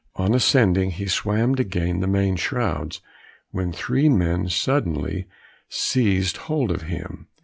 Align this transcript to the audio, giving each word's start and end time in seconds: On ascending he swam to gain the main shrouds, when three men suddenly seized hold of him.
On 0.15 0.33
ascending 0.33 0.89
he 0.89 1.05
swam 1.05 1.53
to 1.53 1.63
gain 1.63 1.99
the 1.99 2.07
main 2.07 2.35
shrouds, 2.35 3.01
when 3.51 3.71
three 3.71 4.09
men 4.09 4.49
suddenly 4.49 5.27
seized 5.69 6.37
hold 6.37 6.71
of 6.71 6.81
him. 6.89 7.27